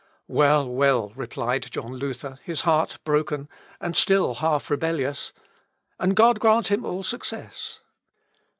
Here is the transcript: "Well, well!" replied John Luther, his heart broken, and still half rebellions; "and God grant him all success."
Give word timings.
"Well, 0.27 0.67
well!" 0.67 1.11
replied 1.15 1.67
John 1.69 1.93
Luther, 1.93 2.39
his 2.43 2.61
heart 2.61 2.97
broken, 3.05 3.47
and 3.79 3.95
still 3.95 4.33
half 4.33 4.71
rebellions; 4.71 5.31
"and 5.99 6.15
God 6.15 6.39
grant 6.39 6.71
him 6.71 6.83
all 6.83 7.03
success." 7.03 7.81